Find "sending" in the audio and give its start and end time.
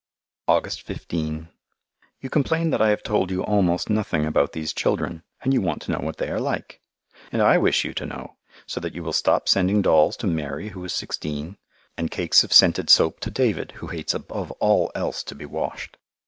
9.47-9.83